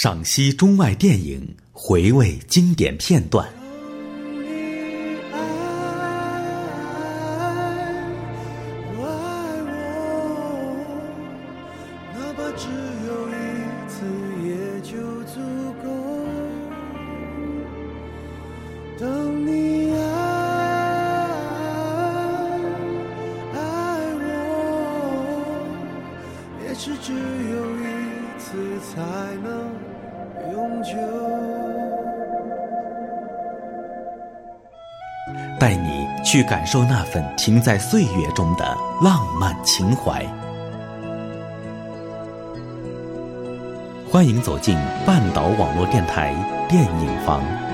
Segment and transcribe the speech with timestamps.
[0.00, 3.44] 赏析中外电影，回味经典片段。
[3.52, 6.38] 等你爱爱
[8.94, 9.02] 我。
[12.14, 12.68] 哪怕只
[13.08, 13.32] 有一
[13.88, 14.06] 次，
[14.46, 15.34] 也就足
[15.82, 15.84] 够。
[19.00, 19.50] 等你
[19.96, 19.98] 爱
[23.52, 23.58] 爱
[24.14, 24.22] 我。
[26.62, 27.82] 也是只有一
[28.38, 28.46] 次
[28.94, 29.02] 才
[29.42, 29.57] 能。
[35.58, 40.24] 带你去感受那份停在岁月中的浪漫情怀。
[44.10, 44.74] 欢迎走进
[45.04, 46.34] 半岛网络电台
[46.68, 47.67] 电影房。